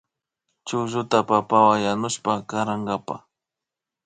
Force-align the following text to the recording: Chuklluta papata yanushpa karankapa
Chuklluta 0.67 1.19
papata 1.29 1.79
yanushpa 1.83 2.31
karankapa 2.49 3.15